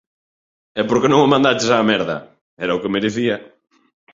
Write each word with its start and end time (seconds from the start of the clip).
E 0.79 0.81
por 0.87 0.97
que 1.01 1.07
non 1.09 1.23
o 1.25 1.31
mandaches 1.33 1.71
á 1.75 1.77
merda? 1.91 2.17
Era 2.63 2.77
o 2.77 2.81
que 2.81 2.93
merecía. 2.95 3.35